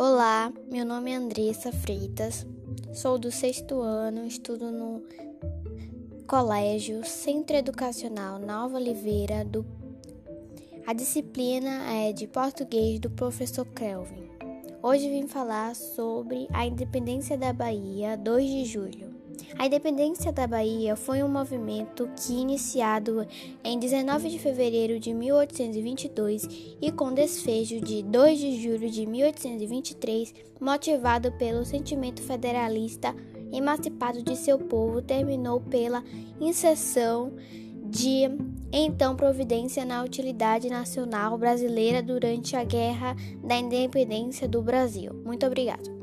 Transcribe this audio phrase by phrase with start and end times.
[0.00, 2.46] Olá, meu nome é Andressa Freitas,
[2.94, 5.02] sou do sexto ano, estudo no
[6.24, 9.44] Colégio Centro Educacional Nova Oliveira.
[9.44, 9.66] Do...
[10.86, 14.30] A disciplina é de português do professor Kelvin.
[14.80, 19.07] Hoje vim falar sobre a independência da Bahia, 2 de julho.
[19.56, 23.26] A independência da Bahia foi um movimento que, iniciado
[23.64, 30.34] em 19 de fevereiro de 1822 e com desfecho de 2 de julho de 1823,
[30.60, 33.14] motivado pelo sentimento federalista
[33.52, 36.04] emancipado de seu povo, terminou pela
[36.38, 37.32] inserção
[37.84, 38.28] de
[38.70, 45.14] então providência na utilidade nacional brasileira durante a Guerra da Independência do Brasil.
[45.24, 45.97] Muito obrigado.